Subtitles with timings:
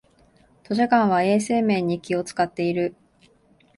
[0.63, 2.95] 図書館は衛生面に気をつかっている